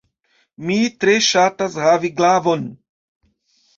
[0.69, 2.65] Mi tre ŝatas havi glavon.